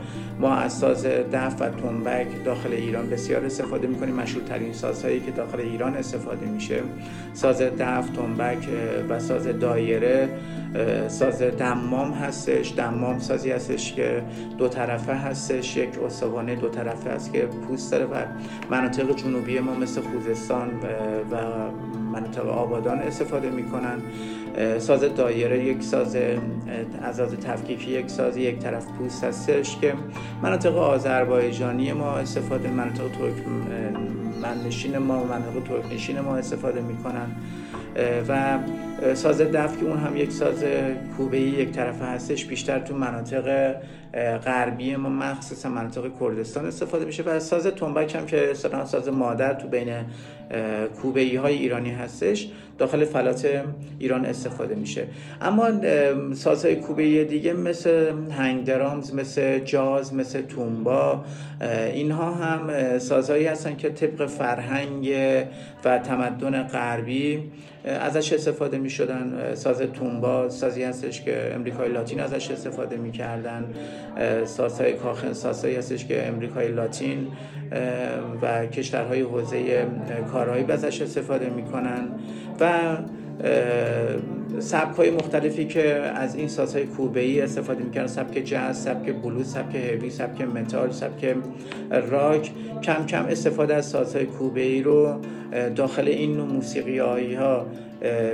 [0.41, 4.15] ما از ساز دف و تنبک داخل ایران بسیار استفاده می‌کنیم.
[4.15, 6.81] مشهورترین سازهایی که داخل ایران استفاده میشه.
[7.33, 8.69] ساز دف تنبک
[9.09, 10.29] و ساز دایره
[11.09, 12.75] ساز دمام هستش.
[12.77, 14.23] دمام سازی هستش که
[14.59, 15.77] دو طرفه هستش.
[15.77, 18.15] یک استوانه دو طرفه هست که پوست داره و
[18.71, 20.69] مناطق جنوبی ما مثل خوزستان
[21.31, 21.37] و
[22.15, 23.99] مناطق آبادان استفاده می‌کنن.
[24.79, 26.17] ساز دایره یک ساز
[27.03, 29.95] از از تفکیکی یک ساز یک طرف پوست هستش که
[30.43, 33.35] مناطق آذربایجانی ما استفاده مناطق ترک
[34.43, 37.27] منشین ما مناطق ترک نشین ما استفاده می‌کنن.
[38.29, 38.59] و
[39.15, 40.65] ساز دف که اون هم یک ساز
[41.17, 43.75] کوبه یک طرفه هستش بیشتر تو مناطق
[44.45, 49.69] غربی ما مخصوصا مناطق کردستان استفاده میشه و ساز تنبک هم که ساز مادر تو
[49.69, 49.89] بین
[51.03, 53.65] کوبه های ایرانی هستش داخل فلات
[53.99, 55.07] ایران استفاده میشه.
[55.41, 55.71] اما
[56.35, 61.25] سازهای کوبه دیگه مثل هنگ درامز مثل جاز مثل تومبا
[61.93, 65.13] اینها هم سازهایی هستن که طبق فرهنگ
[65.85, 67.51] و تمدن غربی
[67.85, 73.65] ازش استفاده می شدن ساز تومبا سازی هستش که امریکای لاتین ازش استفاده می کردن
[74.45, 77.27] سازهای کاخن سازهایی هستش که امریکای لاتین
[78.43, 79.87] و کشورهای حوزه
[80.33, 82.09] کارهایی ازش استفاده می کنن
[82.61, 82.97] و
[84.59, 89.53] سبک های مختلفی که از این سازهای کوبه ای استفاده می‌کردن سبک جاز، سبک بلوز،
[89.53, 91.37] سبک هوی، سبک متال، سبک
[92.11, 92.51] راک
[92.83, 95.21] کم کم استفاده از سازهای کوبه ای رو
[95.77, 96.99] داخل این نوع موسیقی
[97.35, 97.67] ها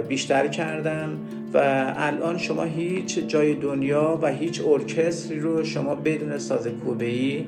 [0.08, 1.18] بیشتر کردن
[1.54, 1.58] و
[1.96, 7.44] الان شما هیچ جای دنیا و هیچ ارکستری رو شما بدون ساز کوبه ای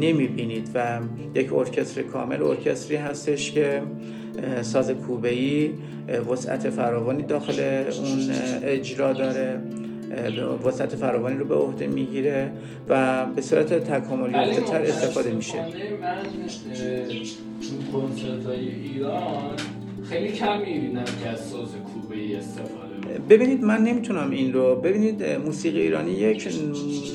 [0.00, 0.98] نمی بینید و
[1.34, 3.82] یک ارکستر کامل ارکستری هستش که
[4.62, 5.70] ساز کوبه ای
[6.30, 8.30] وسعت فراوانی داخل اون
[8.62, 9.60] اجرا داره.
[10.64, 12.50] وسعت فراوانی رو به عهده می‌گیره
[12.88, 15.58] و به صورت تکاملی تر استفاده میشه.
[15.58, 15.66] من
[17.92, 19.54] کنسرت های ایران
[20.10, 22.85] خیلی کم می‌بینم که از ساز کوبه ای استفاده
[23.30, 26.48] ببینید من نمی‌تونم این رو ببینید موسیقی ایرانی یک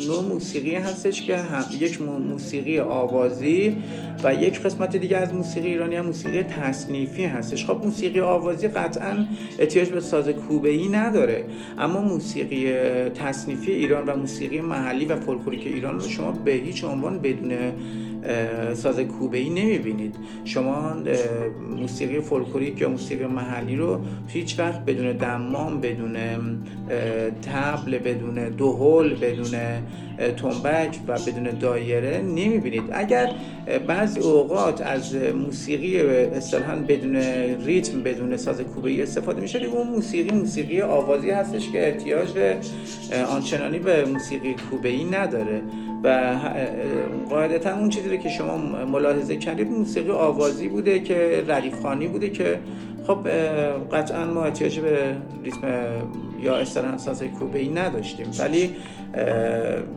[0.07, 3.77] نوع موسیقی هستش که هم یک موسیقی آوازی
[4.23, 7.65] و یک قسمت دیگه از موسیقی ایرانی هم موسیقی تصنیفی هستش.
[7.65, 9.25] خب موسیقی آوازی قطعا
[9.59, 11.45] احتیاج به ساز کوبه ای نداره.
[11.77, 12.73] اما موسیقی
[13.09, 17.51] تصنیفی ایران و موسیقی محلی و فولکلوریک ایران رو شما به هیچ عنوان بدون
[18.73, 20.15] ساز کوبه ای نمی‌بینید.
[20.45, 20.95] شما
[21.77, 26.17] موسیقی فولکلوریک یا موسیقی محلی رو هیچ وقت بدون دمام بدون
[27.41, 29.59] تبل بدون دوهل بدون
[30.37, 32.83] تنبک و بدون دایره نمی‌بینید.
[32.91, 33.31] اگر
[33.87, 37.15] بعضی اوقات از موسیقی اصطلاحا بدون
[37.65, 42.29] ریتم بدون ساز کوبه ای استفاده میشه اون موسیقی موسیقی آوازی هستش که احتیاج
[43.29, 45.61] آنچنانی به موسیقی کوبه ای نداره.
[46.03, 46.35] و
[47.29, 52.59] قاعدتا اون چیزی که شما ملاحظه کردید موسیقی آوازی بوده که ردیف خانی بوده که
[53.07, 53.27] خب
[53.91, 55.67] قطعا ما احتیاج به ریتم
[56.41, 58.27] یا اصطلاحا ساز کوبه ای نداشتیم.
[58.39, 58.75] ولی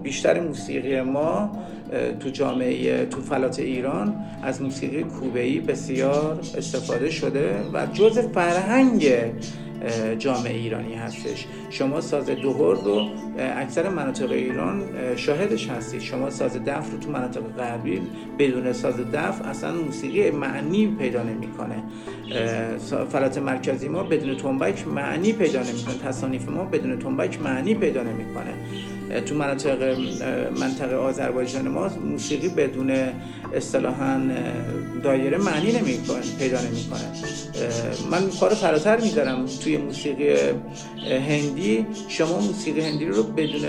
[0.03, 1.51] بیشتر موسیقی ما
[2.21, 9.09] تو جامعه تو فلات ایران از موسیقی کوبه ای بسیار استفاده شده و جز فرهنگ
[10.19, 11.47] جامعه ایرانی هستش.
[11.71, 14.83] شما ساز دوهر رو اکثر مناطق ایران
[15.17, 16.01] شاهدش هستید.
[16.01, 18.01] شما ساز دف رو تو مناطق غربی
[18.39, 21.83] بدون ساز دف اصلا موسیقی معنی پیدا نمی‌کنه.
[23.13, 25.95] فلات مرکزی ما بدون تنبک معنی پیدا نمی‌کنه.
[26.05, 28.55] تصانیف ما بدون تنبک معنی پیدا نمی‌کنه.
[29.21, 29.99] تو مناطق
[30.61, 32.93] منطقه آذربایجان ما موسیقی بدون
[33.55, 34.21] اصطلاحا
[35.03, 37.11] دایره معنی نمی‌کنه پیدا نمی‌کنه.
[38.11, 40.35] من کار فراتر میدارم توی موسیقی
[41.29, 41.87] هندی.
[42.09, 43.65] شما موسیقی هندی رو بدون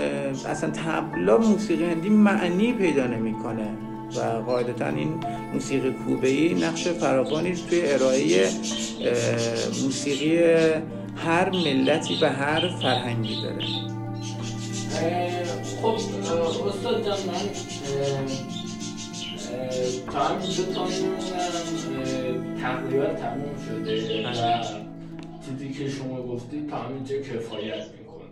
[0.46, 3.68] اصلا تبلا موسیقی هندی معنی پیدا نمی‌کنه.
[4.16, 5.14] و قاعدتا این
[5.54, 8.48] موسیقی کوبه ای نقش فراوانی توی ارائه
[9.82, 10.38] موسیقی
[11.16, 13.95] هر ملتی و هر فرهنگی داره.
[15.82, 15.86] خب
[16.68, 17.34] استاد جان من
[20.12, 24.32] تا همینجا تا میمونم تقریبا تموم شده و
[25.46, 28.26] چیزی که شما گفتید تا همینجا کفایت می‌کنه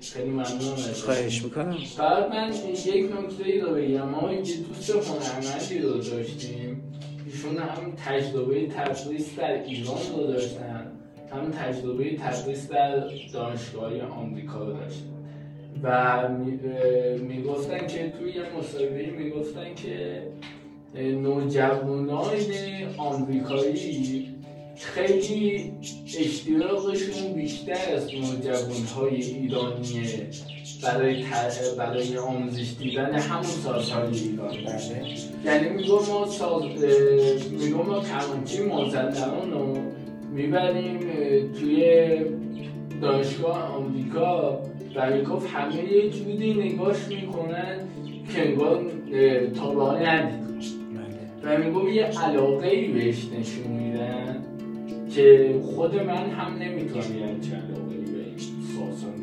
[0.00, 1.76] خیلی ممنون خواهش می‌کنم.
[1.98, 2.52] بعد من
[2.86, 4.08] یک نکته ای رو بگم.
[4.08, 6.82] ما یه دوست هنرمندی رو داشتیم.
[7.26, 10.92] ایشون هم تجربه تدریس در ایران رو داشتن.
[11.32, 15.17] هم تجربه تدریس در دانشگاه آمریکا رو داشتن.
[15.82, 16.28] و
[17.28, 20.22] می‌گفتن که توی یه مصاحبه می‌گفتن که
[20.94, 22.36] نوجوانان
[22.96, 24.34] آمریکایی
[24.76, 25.72] خیلی
[26.18, 30.26] اشتیاقشون بیشتر از نوجوانهای ایرانیه
[30.82, 31.24] برای
[31.78, 35.14] برای آموزش دیدن همون سازهای ایران بله.
[35.44, 36.62] یعنی میگم ما ساز
[37.50, 39.76] میگم ما کمانچی مازندران رو
[40.32, 40.98] می‌بریم
[41.60, 42.08] توی
[43.00, 44.60] دانشگاه آمریکا
[44.96, 47.78] می‌گفت همه یه جوری نگاش می‌کنن
[48.34, 48.84] که انگار
[49.54, 50.28] تا به
[51.44, 54.36] و می‌گفت یه علاقه ای بهش نشون میدن
[55.14, 58.36] که خود من هم نمی‌تونم یه چه علاقه ای به این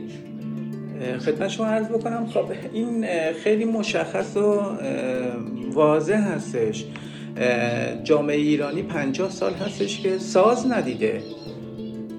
[0.05, 3.05] نشون خدمت شما عرض بکنم خب این
[3.43, 4.61] خیلی مشخص و
[5.71, 6.85] واضح هستش.
[8.03, 11.21] جامعه ایرانی پنجاه سال هستش که ساز ندیده.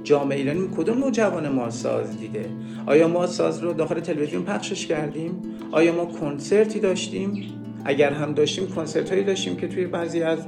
[0.06, 2.48] جامعه ایرانی کدوم نوجوان ما ساز دیده؟
[2.86, 5.42] آیا ما ساز رو داخل تلویزیون پخشش کردیم؟
[5.72, 7.52] آیا ما کنسرتی داشتیم؟
[7.84, 10.38] اگر هم داشتیم کنسرت هایی داشتیم که توی بعضی از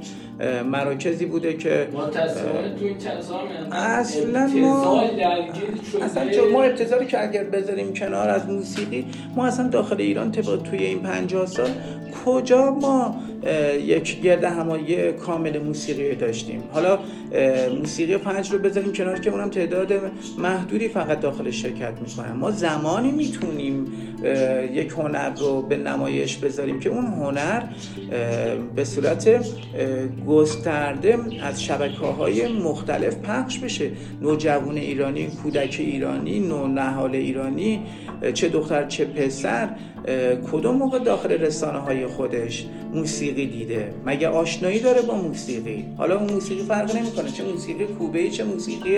[0.65, 1.87] مراکزی بوده که
[3.71, 5.01] اصلا ما
[6.01, 10.79] اصلا ما ابتزاری که اگر بذاریم کنار از موسیقی ما اصلا داخل ایران طبق توی
[10.79, 11.69] این 50 سال
[12.25, 13.15] کجا ما
[13.85, 16.63] یک گرد همایی کامل موسیقی داشتیم.
[16.71, 16.99] حالا
[17.79, 19.93] موسیقی پنج رو بذاریم کنار که اونم تعداد
[20.37, 23.85] محدودی فقط داخل شرکت می‌کنن ما زمانی می‌تونیم
[24.73, 27.63] یک هنر رو به نمایش بذاریم که اون هنر
[28.75, 29.45] به صورت
[30.27, 33.91] گسترده از شبکه های مختلف پخش بشه.
[34.21, 37.81] نوجوان ایرانی کودک ایرانی نو نهال ایرانی
[38.33, 39.69] چه دختر چه پسر
[40.51, 43.93] کدوم موقع داخل رسانه های خودش موسیقی دیده.
[44.05, 47.31] مگه آشنایی داره با موسیقی؟ حالا اون موسیقی فرق نمی‌کنه.
[47.31, 48.97] چه موسیقی کوبه چه موسیقی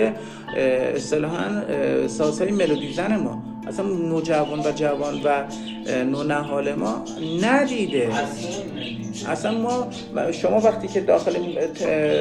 [0.96, 1.62] اصطلاحا
[2.08, 3.51] سازهای ملودی زن ما.
[3.68, 5.44] اصلا نوجوان و جوان و
[6.04, 7.04] نونهال ما
[7.42, 8.08] ندیده.
[9.28, 9.86] اصلا ما
[10.32, 11.34] شما وقتی که داخل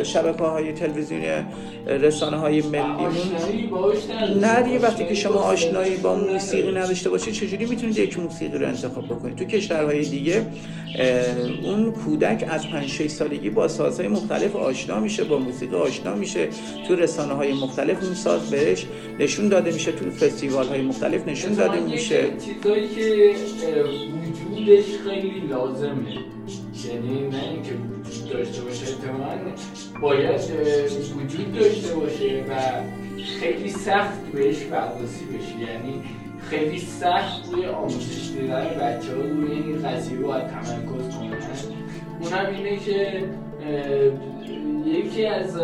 [0.04, 1.26] شبکه های تلویزیونی
[1.88, 3.12] رسانه های ملیمون
[4.44, 4.80] ندیده.
[4.80, 9.36] وقتی که شما آشنایی با موسیقی نداشته باشید چجوری می‌تونید یک موسیقی رو انتخاب بکنید؟
[9.36, 10.46] تو کشورهای دیگه
[11.64, 16.48] اون کودک از 5 6 سالگی با سازهای مختلف آشنا میشه با موسیقی آشنا میشه
[16.88, 18.86] تو رسانه های مختلف اون ساز بهش
[19.22, 22.24] نشون داده میشه تو فستیوال های مختلف نشون داده میشه.
[22.46, 23.36] چیزایی که
[24.52, 26.18] وجودش خیلی لازمه.
[26.88, 29.52] یعنی نه اینکه وجود داشته باشه احتمالاً
[30.02, 30.42] باید
[31.16, 32.54] وجود داشته باشه و
[33.40, 35.72] خیلی سخت بهش بررسی بشه.
[35.72, 36.04] یعنی
[36.50, 41.38] خیلی سخت روی آموزش دیدن بچه ها روی این قضیه باید تمرکز کنن.
[42.22, 43.24] اونم اینه که
[44.86, 45.60] یکی از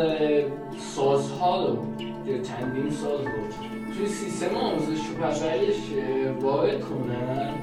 [0.96, 1.78] سازها رو
[2.28, 5.76] یا چندین ساز رو توی سیستم آموزش و پرورش
[6.42, 7.54] وارد کنن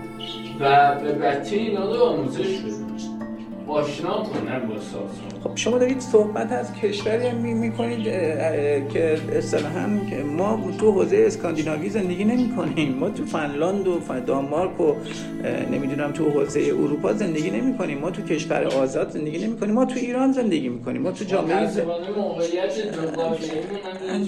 [0.60, 3.13] و به بچه اینا رو آموزش بدن
[5.44, 8.04] خب شما دارید صحبت از کشوری می می‌کنید
[8.92, 9.86] که اصطلاحا
[10.36, 12.94] ما تو حوزه اسکاندیناوی زندگی نمی کنیم.
[13.00, 14.94] ما تو فنلاند و دانمارک و
[15.72, 17.98] نمی‌دونم تو حوزه اروپا زندگی نمی کنیم.
[17.98, 19.74] ما تو کشور آزاد زندگی نمی کنیم.
[19.74, 21.02] ما تو ایران زندگی می کنیم.
[21.02, 21.80] ما تو جامعه ز...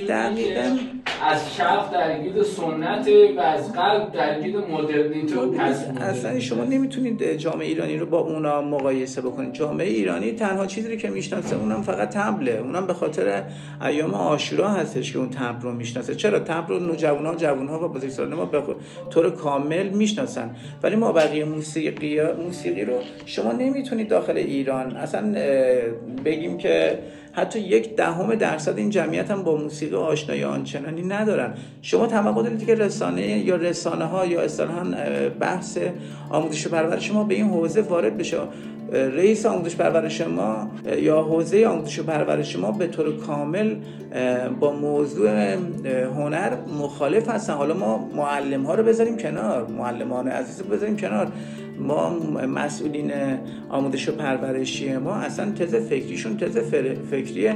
[0.08, 0.78] دقیقاً.
[1.22, 5.54] از شرق درگیر سنت و از غرب درگیر مدرنیته و
[6.00, 11.10] اصلا شما نمی‌تونید جامعه ایرانی رو با اونا مقایسه بکنید جامعه ایرانی تنها چیزی که
[11.10, 12.52] می‌شناسه اونم فقط تبله.
[12.52, 13.42] اونم به خاطر
[13.82, 16.14] ایام آشورا هستش که اون تبل رو می‌شناسه.
[16.14, 18.62] چرا؟ تبل رو نوجوانا و جوانها و بزرگسالان ما به
[19.10, 20.50] طور کامل می‌شناسن.
[20.82, 24.96] ولی ما بقیه موسیقی موسیقی رو شما نمی‌تونید داخل ایران.
[24.96, 25.34] اصلا
[26.24, 26.98] بگیم که
[27.32, 31.54] حتی یک دهم درصد این جمعیت هم با موسیقی آشنایی آنچنانی ندارن.
[31.82, 34.84] شما توقع دارید که رسانه یا رسانه ها یا اصطلاحا
[35.40, 35.78] بحث
[36.30, 38.36] آموزش و پرورش ما به این حوزه وارد بشه.
[38.92, 43.76] رئیس آموزش پرورش ما یا حوزه آموزش پرورش ما به طور کامل
[44.60, 45.54] با موضوع
[46.16, 47.52] هنر مخالف هستن.
[47.52, 51.26] حالا ما معلم ها رو بذاریم کنار معلمان عزیز رو بذاریم کنار.
[51.78, 52.10] ما
[52.46, 53.12] مسئولین
[53.68, 56.58] آموزش و پرورشی ما اصلا تز فکریشون تز
[57.10, 57.50] فکری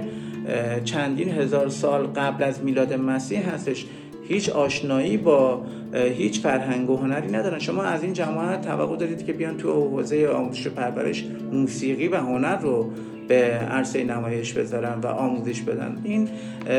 [0.84, 3.86] چندین هزار سال قبل از میلاد مسیح هستش.
[4.30, 5.62] هیچ آشنایی با
[5.94, 7.58] هیچ فرهنگ و هنری ندارن.
[7.58, 12.16] شما از این جماعت توقع دارید که بیان تو حوزه آموزش و پرورش موسیقی و
[12.16, 12.90] هنر رو
[13.30, 15.96] به عرصه نمایش بذارن و آموزش بدن.
[16.04, 16.28] این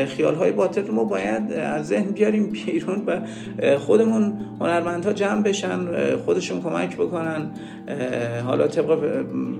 [0.06, 3.20] خیال های باطل ما باید از ذهن بیاریم بیرون و
[3.78, 5.78] خودمون هنرمندها جمع بشن
[6.16, 7.50] خودشون کمک بکنن.
[8.46, 9.00] حالا طبق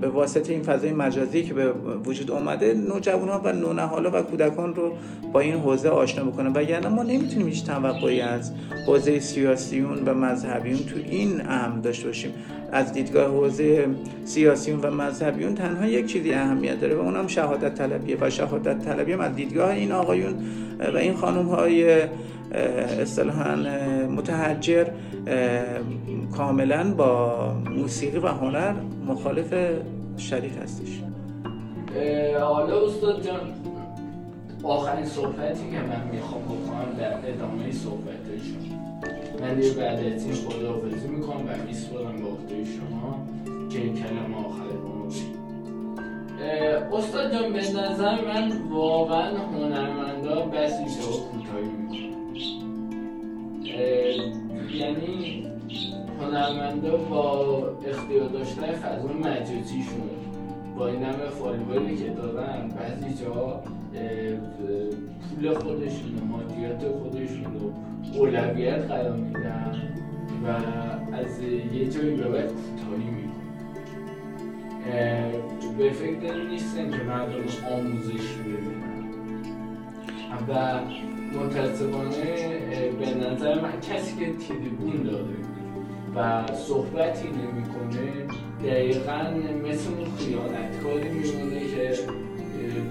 [0.01, 1.71] به واسطه این فضای مجازی که به
[2.05, 4.91] وجود اومده نوجوان ها و نونهالا و کودکان رو
[5.33, 6.51] با این حوزه آشنا بکنن.
[6.55, 8.51] و یعنی ما نمی‌تونیم هیچ توقعی از
[8.87, 12.31] حوزه سیاسیون و مذهبیون تو این امر داشته باشیم.
[12.71, 13.87] از دیدگاه حوزه
[14.25, 19.13] سیاسیون و مذهبیون تنها یک چیزی اهمیت داره و اونم شهادت طلبیه و شهادت طلبی
[19.13, 20.33] هم از دیدگاه این آقایون
[20.93, 22.01] و این خانم های
[23.01, 23.55] اصطلاحا
[24.09, 24.87] متحجر
[26.37, 28.73] کاملا با موسیقی و هنر
[29.07, 29.53] مخالف
[30.17, 31.01] شریف هستش.
[32.39, 33.39] حالا استاد جان
[34.63, 38.57] آخرین صحبتی که من می‌خوام بکنم در ادامه صحبتشون.
[39.41, 43.27] من یه بعد از این خداحافظی می‌کنم و میسپرم به شما
[43.69, 45.11] که کلم آخر رو
[46.91, 51.83] استاد جان به نظر من واقعا هنرمندا بسی جا کوتاهی
[54.79, 55.47] یعنی
[56.21, 57.57] هنرمندا با
[57.87, 60.09] اختیار داشتن فضا مجازیشون
[60.77, 63.63] با این همه فالووری که دارن بعضی جا
[65.29, 67.73] پول خودشون و مادیات خودشون رو
[68.19, 69.81] اولویت قرار میدن
[70.45, 70.47] و
[71.15, 71.41] از
[71.73, 73.33] یه جایی به بعد کوتاهی می‌کنن.
[75.77, 79.03] به فکر نیستن که مردم آموزش ببینن
[80.47, 80.79] و
[81.39, 82.25] متاسفانه
[82.99, 85.35] به نظر من کسی که تریبون داره
[86.15, 88.27] و صحبتی نمی‌کنه
[88.63, 89.21] دقیقا
[89.69, 91.93] مثل اون خیانتکاری میمونه که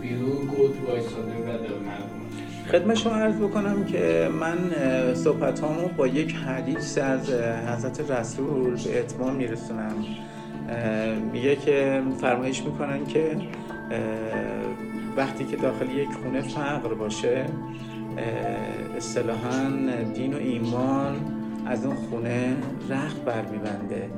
[0.02, 2.22] بیرون گود وایساده و داره مردم
[2.70, 4.58] خدمت شما عرض بکنم که من
[5.14, 5.60] صحبت
[5.96, 7.30] با یک حدیث از
[7.68, 9.94] حضرت رسول به اتمام میرسونم.
[11.32, 13.36] میگه که فرمایش می‌کنن که
[15.16, 17.44] وقتی که داخل یک خونه فقر باشه
[18.96, 19.68] اصطلاحا
[20.14, 21.16] دین و ایمان
[21.66, 22.56] از اون خونه
[22.90, 24.10] رخ برمیبنده.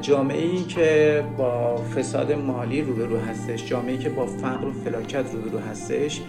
[0.00, 5.24] جامعه ای که با فساد مالی روبرو هستش جامعه ای که با فقر و فلاکت
[5.34, 6.20] روبرو هستش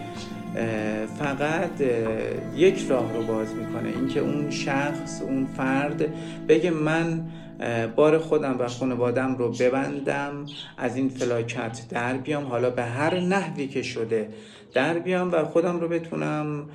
[1.18, 1.70] فقط
[2.56, 3.88] یک راه رو باز می‌کنه.
[3.88, 6.04] اینکه اون شخص اون فرد
[6.48, 7.20] بگه من
[7.96, 10.46] بار خودم و خانوادم رو ببندم
[10.78, 12.44] از این فلاکت در بیام.
[12.44, 14.28] حالا به هر نحوی که شده
[14.74, 16.68] در بیام و خودم رو بتونم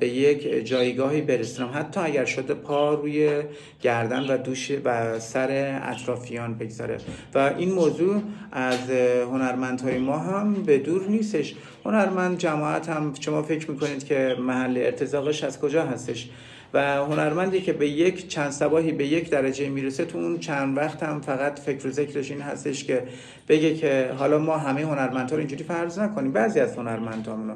[0.00, 1.70] به یک جایگاهی برسونم.
[1.74, 3.42] حتی اگر شده پا روی
[3.82, 6.98] گردن و دوش و سر اطرافیان بگذاره.
[7.34, 8.90] و این موضوع از
[9.32, 11.54] هنرمندهای ما هم به دور نیستش.
[11.84, 16.28] هنرمند جماعت هم شما فکر می‌کنید که محل ارتزاقش از کجا هستش؟
[16.74, 21.02] و هنرمندی که به یک چند سباهی به یک درجه می‌رسه تو اون چند وقت
[21.02, 23.02] هم فقط فکر و ذکرش این هستش که
[23.48, 26.32] بگه که حالا ما همه هنرمندها رو اینجوری فرض نکنیم.
[26.32, 27.54] بعضی از هنرمندامونو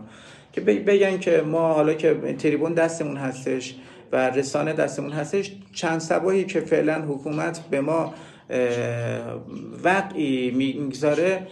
[0.52, 3.74] که بگن که ما حالا که تریبون دستمون هستش
[4.12, 8.14] و رسانه دستمون هستش چند سباهی که فعلا حکومت به ما
[9.84, 11.46] وقعی می‌گذاره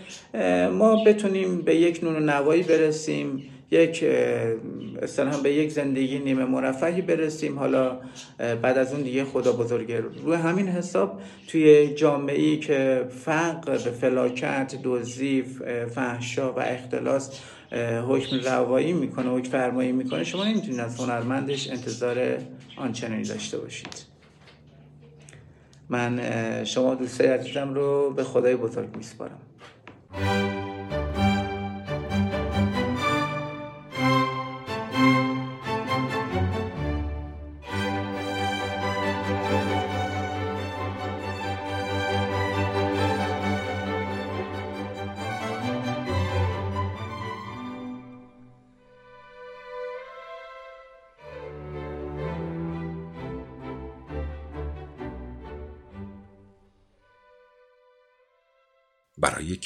[0.72, 3.42] ما بتونیم به یک نون و نوایی برسیم.
[3.70, 4.04] یک
[5.02, 7.58] اصطلاحا به یک زندگی نیمه مرفهی برسیم.
[7.58, 7.98] حالا
[8.38, 14.74] بعد از اون دیگه خدا بزرگه روی همین حساب توی جامعه ای که فقر فلاکت
[14.84, 15.44] دزدی
[15.94, 17.40] فحشا و اختلاس
[18.08, 22.38] حکم روایی می‌کنه حکم فرمایی می‌کنه شما نمی‌تونید از هنرمندش انتظار
[22.76, 24.04] آنچنانی داشته باشید.
[25.88, 26.20] من
[26.64, 29.40] شما دوستای عزیزم رو به خدای بزرگ میسپارم.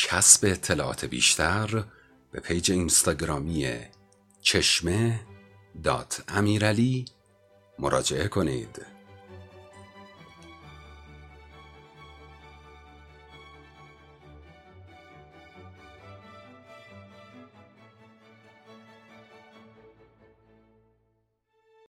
[0.09, 1.84] کسب اطلاعات بیشتر
[2.32, 3.78] به پیج اینستاگرامی
[4.40, 5.20] چشمه
[5.82, 7.05] دات امیرعلی
[7.78, 8.91] مراجعه کنید.